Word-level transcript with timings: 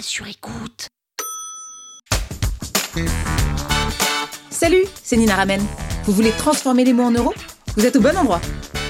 sur 0.00 0.26
écoute. 0.26 0.88
Salut, 4.50 4.84
c'est 5.02 5.16
Nina 5.16 5.34
Ramen. 5.36 5.60
Vous 6.04 6.12
voulez 6.12 6.32
transformer 6.32 6.84
les 6.84 6.92
mots 6.92 7.04
en 7.04 7.10
euros? 7.10 7.34
Vous 7.76 7.86
êtes 7.86 7.96
au 7.96 8.00
bon 8.00 8.16
endroit. 8.16 8.40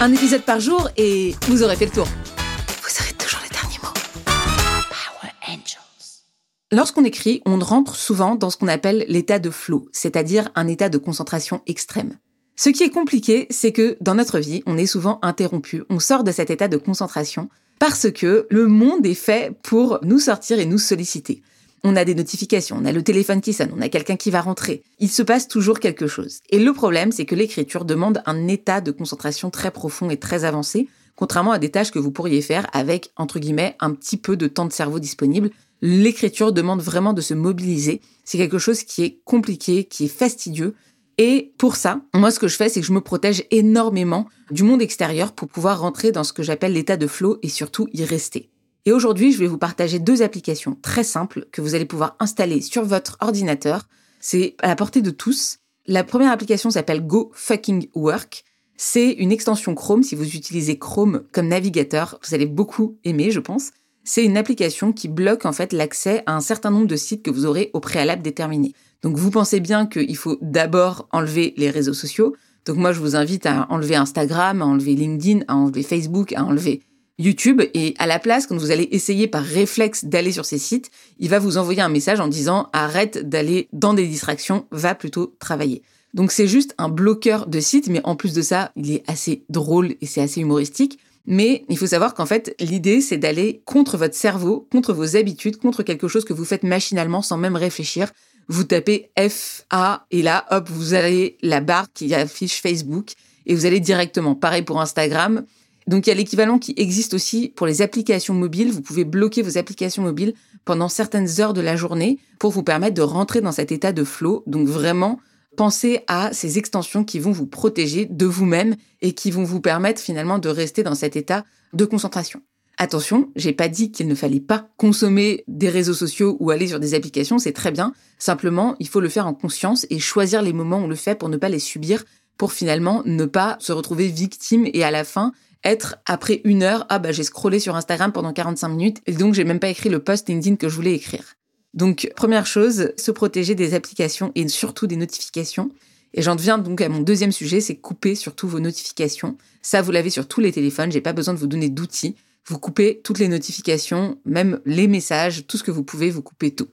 Un 0.00 0.12
épisode 0.12 0.42
par 0.42 0.60
jour 0.60 0.88
et 0.96 1.34
vous 1.48 1.62
aurez 1.62 1.76
fait 1.76 1.86
le 1.86 1.92
tour. 1.92 2.06
Vous 2.06 3.02
aurez 3.02 3.12
toujours 3.14 3.40
les 3.42 3.50
derniers 3.50 3.78
mots. 3.82 3.92
Power 4.24 5.32
Angels. 5.48 6.24
Lorsqu'on 6.72 7.04
écrit, 7.04 7.40
on 7.46 7.58
rentre 7.58 7.94
souvent 7.94 8.34
dans 8.34 8.50
ce 8.50 8.56
qu'on 8.56 8.68
appelle 8.68 9.04
l'état 9.08 9.38
de 9.38 9.50
flow, 9.50 9.88
c'est-à-dire 9.92 10.50
un 10.54 10.66
état 10.68 10.88
de 10.88 10.98
concentration 10.98 11.62
extrême. 11.66 12.18
Ce 12.56 12.68
qui 12.68 12.84
est 12.84 12.90
compliqué, 12.90 13.48
c'est 13.50 13.72
que 13.72 13.96
dans 14.00 14.14
notre 14.14 14.38
vie, 14.38 14.62
on 14.66 14.78
est 14.78 14.86
souvent 14.86 15.18
interrompu, 15.22 15.82
on 15.90 15.98
sort 15.98 16.22
de 16.22 16.30
cet 16.30 16.50
état 16.50 16.68
de 16.68 16.76
concentration 16.76 17.48
parce 17.80 18.10
que 18.12 18.46
le 18.48 18.68
monde 18.68 19.04
est 19.04 19.14
fait 19.14 19.52
pour 19.62 19.98
nous 20.02 20.20
sortir 20.20 20.60
et 20.60 20.64
nous 20.64 20.78
solliciter. 20.78 21.42
On 21.82 21.96
a 21.96 22.04
des 22.04 22.14
notifications, 22.14 22.76
on 22.80 22.84
a 22.84 22.92
le 22.92 23.02
téléphone 23.02 23.40
qui 23.40 23.52
sonne, 23.52 23.72
on 23.76 23.80
a 23.80 23.88
quelqu'un 23.88 24.16
qui 24.16 24.30
va 24.30 24.40
rentrer. 24.40 24.84
Il 25.00 25.10
se 25.10 25.22
passe 25.22 25.48
toujours 25.48 25.80
quelque 25.80 26.06
chose. 26.06 26.38
Et 26.48 26.60
le 26.60 26.72
problème, 26.72 27.10
c'est 27.10 27.26
que 27.26 27.34
l'écriture 27.34 27.84
demande 27.84 28.22
un 28.24 28.46
état 28.46 28.80
de 28.80 28.92
concentration 28.92 29.50
très 29.50 29.72
profond 29.72 30.08
et 30.08 30.16
très 30.16 30.44
avancé, 30.44 30.88
contrairement 31.16 31.52
à 31.52 31.58
des 31.58 31.70
tâches 31.70 31.90
que 31.90 31.98
vous 31.98 32.12
pourriez 32.12 32.40
faire 32.40 32.68
avec, 32.72 33.10
entre 33.16 33.40
guillemets, 33.40 33.76
un 33.80 33.92
petit 33.92 34.16
peu 34.16 34.36
de 34.36 34.46
temps 34.46 34.64
de 34.64 34.72
cerveau 34.72 35.00
disponible. 35.00 35.50
L'écriture 35.82 36.52
demande 36.52 36.80
vraiment 36.80 37.12
de 37.12 37.20
se 37.20 37.34
mobiliser. 37.34 38.00
C'est 38.24 38.38
quelque 38.38 38.58
chose 38.58 38.84
qui 38.84 39.02
est 39.02 39.18
compliqué, 39.24 39.84
qui 39.84 40.04
est 40.04 40.08
fastidieux, 40.08 40.74
et 41.18 41.52
pour 41.58 41.76
ça, 41.76 42.00
moi, 42.14 42.30
ce 42.30 42.40
que 42.40 42.48
je 42.48 42.56
fais, 42.56 42.68
c'est 42.68 42.80
que 42.80 42.86
je 42.86 42.92
me 42.92 43.00
protège 43.00 43.44
énormément 43.50 44.26
du 44.50 44.62
monde 44.62 44.82
extérieur 44.82 45.32
pour 45.32 45.48
pouvoir 45.48 45.80
rentrer 45.80 46.12
dans 46.12 46.24
ce 46.24 46.32
que 46.32 46.42
j'appelle 46.42 46.72
l'état 46.72 46.96
de 46.96 47.06
flow 47.06 47.38
et 47.42 47.48
surtout 47.48 47.88
y 47.92 48.04
rester. 48.04 48.50
Et 48.86 48.92
aujourd'hui, 48.92 49.32
je 49.32 49.38
vais 49.38 49.46
vous 49.46 49.58
partager 49.58 49.98
deux 49.98 50.22
applications 50.22 50.76
très 50.82 51.04
simples 51.04 51.46
que 51.52 51.60
vous 51.60 51.74
allez 51.74 51.86
pouvoir 51.86 52.16
installer 52.18 52.60
sur 52.60 52.84
votre 52.84 53.16
ordinateur. 53.20 53.88
C'est 54.20 54.56
à 54.60 54.68
la 54.68 54.76
portée 54.76 55.02
de 55.02 55.10
tous. 55.10 55.58
La 55.86 56.04
première 56.04 56.32
application 56.32 56.70
s'appelle 56.70 57.06
Go 57.06 57.30
Fucking 57.34 57.88
Work. 57.94 58.44
C'est 58.76 59.12
une 59.12 59.32
extension 59.32 59.74
Chrome. 59.74 60.02
Si 60.02 60.14
vous 60.14 60.36
utilisez 60.36 60.78
Chrome 60.78 61.24
comme 61.32 61.48
navigateur, 61.48 62.18
vous 62.26 62.34
allez 62.34 62.46
beaucoup 62.46 62.98
aimer, 63.04 63.30
je 63.30 63.40
pense. 63.40 63.70
C'est 64.04 64.24
une 64.24 64.36
application 64.36 64.92
qui 64.92 65.08
bloque 65.08 65.46
en 65.46 65.52
fait 65.52 65.72
l'accès 65.72 66.22
à 66.26 66.36
un 66.36 66.40
certain 66.40 66.70
nombre 66.70 66.86
de 66.86 66.96
sites 66.96 67.22
que 67.22 67.30
vous 67.30 67.46
aurez 67.46 67.70
au 67.72 67.80
préalable 67.80 68.22
déterminé. 68.22 68.74
Donc 69.02 69.16
vous 69.16 69.30
pensez 69.30 69.60
bien 69.60 69.86
qu'il 69.86 70.16
faut 70.16 70.36
d'abord 70.42 71.08
enlever 71.10 71.54
les 71.56 71.70
réseaux 71.70 71.94
sociaux. 71.94 72.36
Donc 72.66 72.76
moi 72.76 72.92
je 72.92 73.00
vous 73.00 73.16
invite 73.16 73.46
à 73.46 73.66
enlever 73.70 73.96
Instagram, 73.96 74.60
à 74.60 74.66
enlever 74.66 74.94
LinkedIn, 74.94 75.44
à 75.48 75.56
enlever 75.56 75.82
Facebook, 75.82 76.34
à 76.34 76.44
enlever 76.44 76.82
YouTube 77.18 77.62
et 77.74 77.94
à 77.98 78.06
la 78.06 78.18
place, 78.18 78.46
quand 78.46 78.56
vous 78.56 78.72
allez 78.72 78.88
essayer 78.90 79.28
par 79.28 79.42
réflexe 79.42 80.04
d'aller 80.04 80.32
sur 80.32 80.44
ces 80.44 80.58
sites, 80.58 80.90
il 81.18 81.30
va 81.30 81.38
vous 81.38 81.58
envoyer 81.58 81.80
un 81.80 81.88
message 81.88 82.20
en 82.20 82.28
disant 82.28 82.68
arrête 82.72 83.28
d'aller 83.28 83.68
dans 83.72 83.94
des 83.94 84.06
distractions, 84.06 84.66
va 84.70 84.94
plutôt 84.94 85.34
travailler. 85.38 85.82
Donc 86.12 86.32
c'est 86.32 86.48
juste 86.48 86.74
un 86.76 86.88
bloqueur 86.88 87.46
de 87.46 87.60
sites, 87.60 87.88
mais 87.88 88.00
en 88.04 88.16
plus 88.16 88.34
de 88.34 88.42
ça, 88.42 88.72
il 88.76 88.90
est 88.90 89.04
assez 89.06 89.44
drôle 89.48 89.94
et 90.00 90.06
c'est 90.06 90.20
assez 90.20 90.40
humoristique. 90.40 90.98
Mais 91.26 91.64
il 91.68 91.78
faut 91.78 91.86
savoir 91.86 92.14
qu'en 92.14 92.26
fait, 92.26 92.54
l'idée, 92.60 93.00
c'est 93.00 93.16
d'aller 93.16 93.62
contre 93.64 93.96
votre 93.96 94.14
cerveau, 94.14 94.68
contre 94.70 94.92
vos 94.92 95.16
habitudes, 95.16 95.56
contre 95.56 95.82
quelque 95.82 96.08
chose 96.08 96.24
que 96.24 96.34
vous 96.34 96.44
faites 96.44 96.64
machinalement 96.64 97.22
sans 97.22 97.38
même 97.38 97.56
réfléchir 97.56 98.10
vous 98.48 98.64
tapez 98.64 99.10
FA 99.16 100.06
et 100.10 100.22
là, 100.22 100.46
hop, 100.50 100.68
vous 100.70 100.94
avez 100.94 101.38
la 101.42 101.60
barre 101.60 101.92
qui 101.92 102.14
affiche 102.14 102.60
Facebook 102.60 103.12
et 103.46 103.54
vous 103.54 103.66
allez 103.66 103.80
directement. 103.80 104.34
Pareil 104.34 104.62
pour 104.62 104.80
Instagram. 104.80 105.44
Donc 105.86 106.06
il 106.06 106.10
y 106.10 106.12
a 106.12 106.16
l'équivalent 106.16 106.58
qui 106.58 106.74
existe 106.76 107.14
aussi 107.14 107.52
pour 107.54 107.66
les 107.66 107.82
applications 107.82 108.34
mobiles. 108.34 108.70
Vous 108.70 108.80
pouvez 108.80 109.04
bloquer 109.04 109.42
vos 109.42 109.58
applications 109.58 110.02
mobiles 110.02 110.34
pendant 110.64 110.88
certaines 110.88 111.40
heures 111.40 111.52
de 111.52 111.60
la 111.60 111.76
journée 111.76 112.18
pour 112.38 112.52
vous 112.52 112.62
permettre 112.62 112.94
de 112.94 113.02
rentrer 113.02 113.40
dans 113.40 113.52
cet 113.52 113.70
état 113.70 113.92
de 113.92 114.04
flow. 114.04 114.42
Donc 114.46 114.66
vraiment, 114.66 115.20
pensez 115.54 116.00
à 116.06 116.32
ces 116.32 116.58
extensions 116.58 117.04
qui 117.04 117.18
vont 117.18 117.32
vous 117.32 117.46
protéger 117.46 118.06
de 118.06 118.26
vous-même 118.26 118.76
et 119.00 119.12
qui 119.12 119.30
vont 119.30 119.44
vous 119.44 119.60
permettre 119.60 120.00
finalement 120.00 120.38
de 120.38 120.48
rester 120.48 120.82
dans 120.82 120.94
cet 120.94 121.16
état 121.16 121.44
de 121.72 121.84
concentration. 121.84 122.42
Attention, 122.76 123.30
j'ai 123.36 123.52
pas 123.52 123.68
dit 123.68 123.92
qu'il 123.92 124.08
ne 124.08 124.14
fallait 124.14 124.40
pas 124.40 124.68
consommer 124.76 125.44
des 125.46 125.68
réseaux 125.68 125.94
sociaux 125.94 126.36
ou 126.40 126.50
aller 126.50 126.66
sur 126.66 126.80
des 126.80 126.94
applications, 126.94 127.38
c'est 127.38 127.52
très 127.52 127.70
bien. 127.70 127.92
Simplement, 128.18 128.74
il 128.80 128.88
faut 128.88 129.00
le 129.00 129.08
faire 129.08 129.28
en 129.28 129.34
conscience 129.34 129.86
et 129.90 130.00
choisir 130.00 130.42
les 130.42 130.52
moments 130.52 130.78
où 130.78 130.84
on 130.84 130.88
le 130.88 130.96
fait 130.96 131.14
pour 131.14 131.28
ne 131.28 131.36
pas 131.36 131.48
les 131.48 131.60
subir, 131.60 132.04
pour 132.36 132.52
finalement 132.52 133.02
ne 133.04 133.26
pas 133.26 133.56
se 133.60 133.72
retrouver 133.72 134.08
victime 134.08 134.66
et 134.72 134.82
à 134.82 134.90
la 134.90 135.04
fin 135.04 135.32
être 135.62 135.96
après 136.04 136.40
une 136.44 136.62
heure, 136.62 136.84
ah 136.90 136.98
bah 136.98 137.12
j'ai 137.12 137.22
scrollé 137.22 137.58
sur 137.58 137.74
Instagram 137.74 138.12
pendant 138.12 138.32
45 138.32 138.68
minutes 138.68 139.00
et 139.06 139.12
donc 139.12 139.34
j'ai 139.34 139.44
même 139.44 139.60
pas 139.60 139.68
écrit 139.68 139.88
le 139.88 139.98
post 139.98 140.28
LinkedIn 140.28 140.56
que 140.56 140.68
je 140.68 140.74
voulais 140.74 140.94
écrire. 140.94 141.36
Donc 141.74 142.10
première 142.14 142.46
chose, 142.46 142.92
se 142.96 143.10
protéger 143.10 143.54
des 143.54 143.74
applications 143.74 144.32
et 144.34 144.46
surtout 144.48 144.86
des 144.86 144.96
notifications. 144.96 145.70
Et 146.14 146.22
j'en 146.22 146.36
viens 146.36 146.58
donc 146.58 146.80
à 146.80 146.88
mon 146.88 147.00
deuxième 147.00 147.32
sujet, 147.32 147.60
c'est 147.60 147.74
couper 147.74 148.14
surtout 148.14 148.46
vos 148.46 148.60
notifications. 148.60 149.36
Ça, 149.62 149.82
vous 149.82 149.90
l'avez 149.90 150.10
sur 150.10 150.28
tous 150.28 150.40
les 150.40 150.52
téléphones, 150.52 150.92
j'ai 150.92 151.00
pas 151.00 151.12
besoin 151.12 151.34
de 151.34 151.38
vous 151.40 151.48
donner 151.48 151.68
d'outils. 151.68 152.14
Vous 152.46 152.58
coupez 152.58 153.00
toutes 153.02 153.18
les 153.18 153.28
notifications, 153.28 154.18
même 154.24 154.60
les 154.64 154.86
messages, 154.86 155.46
tout 155.46 155.56
ce 155.56 155.64
que 155.64 155.72
vous 155.72 155.82
pouvez, 155.82 156.10
vous 156.10 156.22
coupez 156.22 156.52
tout. 156.52 156.68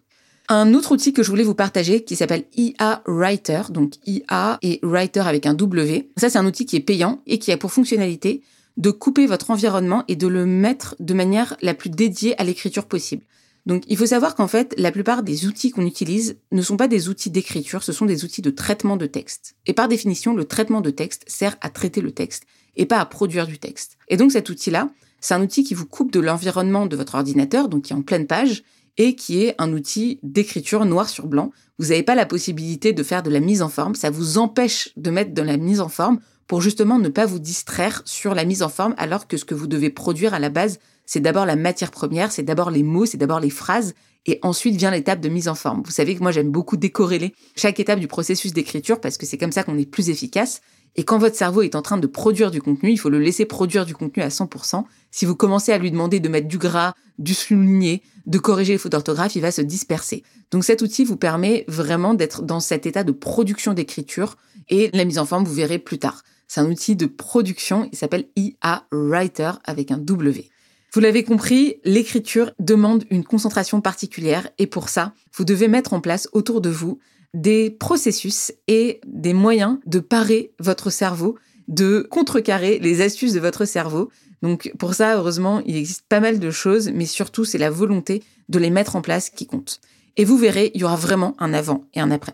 Un 0.49 0.73
autre 0.73 0.91
outil 0.91 1.13
que 1.13 1.23
je 1.23 1.29
voulais 1.29 1.43
vous 1.43 1.55
partager 1.55 2.03
qui 2.03 2.15
s'appelle 2.15 2.43
IA 2.55 3.01
Writer, 3.07 3.61
donc 3.69 3.93
IA 4.05 4.59
et 4.61 4.79
Writer 4.83 5.21
avec 5.21 5.45
un 5.45 5.53
W. 5.53 6.09
Ça, 6.17 6.29
c'est 6.29 6.37
un 6.37 6.45
outil 6.45 6.65
qui 6.65 6.75
est 6.75 6.81
payant 6.81 7.21
et 7.25 7.39
qui 7.39 7.51
a 7.51 7.57
pour 7.57 7.71
fonctionnalité 7.71 8.43
de 8.77 8.91
couper 8.91 9.25
votre 9.25 9.49
environnement 9.49 10.03
et 10.07 10.15
de 10.15 10.27
le 10.27 10.45
mettre 10.45 10.95
de 10.99 11.13
manière 11.13 11.55
la 11.61 11.73
plus 11.73 11.89
dédiée 11.89 12.39
à 12.39 12.43
l'écriture 12.43 12.85
possible. 12.85 13.23
Donc 13.65 13.83
il 13.87 13.97
faut 13.97 14.05
savoir 14.07 14.35
qu'en 14.35 14.47
fait, 14.47 14.73
la 14.77 14.91
plupart 14.91 15.23
des 15.23 15.45
outils 15.45 15.71
qu'on 15.71 15.85
utilise 15.85 16.37
ne 16.51 16.61
sont 16.61 16.77
pas 16.77 16.87
des 16.87 17.09
outils 17.09 17.29
d'écriture, 17.29 17.83
ce 17.83 17.91
sont 17.91 18.05
des 18.05 18.23
outils 18.23 18.41
de 18.41 18.49
traitement 18.49 18.97
de 18.97 19.05
texte. 19.05 19.55
Et 19.67 19.73
par 19.73 19.87
définition, 19.87 20.33
le 20.33 20.45
traitement 20.45 20.81
de 20.81 20.89
texte 20.89 21.23
sert 21.27 21.57
à 21.61 21.69
traiter 21.69 22.01
le 22.01 22.11
texte 22.11 22.43
et 22.75 22.85
pas 22.85 22.99
à 22.99 23.05
produire 23.05 23.47
du 23.47 23.59
texte. 23.59 23.97
Et 24.07 24.17
donc 24.17 24.31
cet 24.31 24.49
outil-là, 24.49 24.89
c'est 25.19 25.35
un 25.35 25.41
outil 25.41 25.63
qui 25.63 25.75
vous 25.75 25.85
coupe 25.85 26.11
de 26.11 26.19
l'environnement 26.19 26.87
de 26.87 26.95
votre 26.95 27.15
ordinateur, 27.15 27.69
donc 27.69 27.83
qui 27.83 27.93
est 27.93 27.95
en 27.95 28.01
pleine 28.01 28.27
page, 28.27 28.63
et 28.97 29.15
qui 29.15 29.43
est 29.43 29.55
un 29.57 29.71
outil 29.73 30.19
d'écriture 30.23 30.85
noir 30.85 31.07
sur 31.07 31.27
blanc. 31.27 31.51
Vous 31.77 31.87
n'avez 31.87 32.03
pas 32.03 32.15
la 32.15 32.25
possibilité 32.25 32.93
de 32.93 33.03
faire 33.03 33.23
de 33.23 33.29
la 33.29 33.39
mise 33.39 33.61
en 33.61 33.69
forme, 33.69 33.95
ça 33.95 34.09
vous 34.09 34.37
empêche 34.37 34.89
de 34.97 35.11
mettre 35.11 35.33
de 35.33 35.41
la 35.41 35.57
mise 35.57 35.79
en 35.79 35.89
forme 35.89 36.19
pour 36.51 36.59
justement 36.59 36.99
ne 36.99 37.07
pas 37.07 37.25
vous 37.25 37.39
distraire 37.39 38.01
sur 38.03 38.35
la 38.35 38.43
mise 38.43 38.61
en 38.61 38.67
forme, 38.67 38.93
alors 38.97 39.25
que 39.25 39.37
ce 39.37 39.45
que 39.45 39.55
vous 39.55 39.67
devez 39.67 39.89
produire 39.89 40.33
à 40.33 40.39
la 40.39 40.49
base, 40.49 40.79
c'est 41.05 41.21
d'abord 41.21 41.45
la 41.45 41.55
matière 41.55 41.91
première, 41.91 42.33
c'est 42.33 42.43
d'abord 42.43 42.71
les 42.71 42.83
mots, 42.83 43.05
c'est 43.05 43.15
d'abord 43.15 43.39
les 43.39 43.49
phrases, 43.49 43.93
et 44.25 44.37
ensuite 44.41 44.75
vient 44.75 44.91
l'étape 44.91 45.21
de 45.21 45.29
mise 45.29 45.47
en 45.47 45.55
forme. 45.55 45.81
Vous 45.85 45.91
savez 45.91 46.13
que 46.13 46.21
moi 46.21 46.33
j'aime 46.33 46.51
beaucoup 46.51 46.75
décorréler 46.75 47.33
chaque 47.55 47.79
étape 47.79 48.01
du 48.01 48.09
processus 48.09 48.51
d'écriture 48.51 48.99
parce 48.99 49.17
que 49.17 49.25
c'est 49.25 49.37
comme 49.37 49.53
ça 49.53 49.63
qu'on 49.63 49.77
est 49.77 49.85
plus 49.85 50.09
efficace. 50.09 50.59
Et 50.97 51.05
quand 51.05 51.19
votre 51.19 51.37
cerveau 51.37 51.61
est 51.61 51.75
en 51.75 51.81
train 51.81 51.95
de 51.95 52.05
produire 52.05 52.51
du 52.51 52.61
contenu, 52.61 52.91
il 52.91 52.97
faut 52.97 53.09
le 53.09 53.19
laisser 53.19 53.45
produire 53.45 53.85
du 53.85 53.95
contenu 53.95 54.21
à 54.21 54.27
100%. 54.27 54.83
Si 55.09 55.25
vous 55.25 55.37
commencez 55.37 55.71
à 55.71 55.77
lui 55.77 55.89
demander 55.89 56.19
de 56.19 56.27
mettre 56.27 56.49
du 56.49 56.57
gras, 56.57 56.95
du 57.17 57.33
souligner, 57.33 58.03
de 58.25 58.37
corriger 58.39 58.73
les 58.73 58.77
fautes 58.77 58.91
d'orthographe, 58.91 59.37
il 59.37 59.41
va 59.41 59.51
se 59.51 59.61
disperser. 59.61 60.23
Donc 60.51 60.65
cet 60.65 60.81
outil 60.81 61.05
vous 61.05 61.15
permet 61.15 61.63
vraiment 61.69 62.13
d'être 62.13 62.41
dans 62.41 62.59
cet 62.59 62.85
état 62.85 63.05
de 63.05 63.13
production 63.13 63.73
d'écriture 63.73 64.35
et 64.67 64.89
la 64.91 65.05
mise 65.05 65.17
en 65.17 65.25
forme, 65.25 65.45
vous 65.45 65.53
verrez 65.53 65.79
plus 65.79 65.97
tard. 65.97 66.23
C'est 66.53 66.59
un 66.59 66.69
outil 66.69 66.97
de 66.97 67.05
production, 67.05 67.87
il 67.93 67.97
s'appelle 67.97 68.27
IA 68.35 68.85
Writer 68.91 69.51
avec 69.63 69.89
un 69.89 69.97
W. 69.97 70.49
Vous 70.93 70.99
l'avez 70.99 71.23
compris, 71.23 71.77
l'écriture 71.85 72.51
demande 72.59 73.05
une 73.09 73.23
concentration 73.23 73.79
particulière 73.79 74.49
et 74.57 74.67
pour 74.67 74.89
ça, 74.89 75.13
vous 75.33 75.45
devez 75.45 75.69
mettre 75.69 75.93
en 75.93 76.01
place 76.01 76.27
autour 76.33 76.59
de 76.59 76.69
vous 76.69 76.99
des 77.33 77.69
processus 77.69 78.51
et 78.67 78.99
des 79.07 79.31
moyens 79.31 79.77
de 79.85 79.99
parer 79.99 80.51
votre 80.59 80.89
cerveau, 80.89 81.37
de 81.69 82.05
contrecarrer 82.11 82.79
les 82.79 82.99
astuces 82.99 83.31
de 83.31 83.39
votre 83.39 83.63
cerveau. 83.63 84.11
Donc 84.41 84.73
pour 84.77 84.93
ça, 84.93 85.15
heureusement, 85.15 85.61
il 85.65 85.77
existe 85.77 86.03
pas 86.09 86.19
mal 86.19 86.37
de 86.37 86.51
choses, 86.51 86.91
mais 86.93 87.05
surtout 87.05 87.45
c'est 87.45 87.59
la 87.59 87.69
volonté 87.69 88.23
de 88.49 88.59
les 88.59 88.71
mettre 88.71 88.97
en 88.97 89.01
place 89.01 89.29
qui 89.29 89.47
compte. 89.47 89.79
Et 90.17 90.25
vous 90.25 90.37
verrez, 90.37 90.71
il 90.73 90.81
y 90.81 90.83
aura 90.83 90.97
vraiment 90.97 91.33
un 91.39 91.53
avant 91.53 91.85
et 91.93 92.01
un 92.01 92.11
après. 92.11 92.33